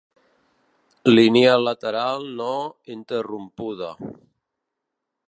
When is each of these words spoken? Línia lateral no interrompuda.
Línia 1.15 1.51
lateral 1.65 2.25
no 2.39 2.49
interrompuda. 2.97 3.95